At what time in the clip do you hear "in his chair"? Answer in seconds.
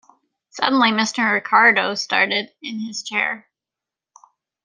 2.63-3.47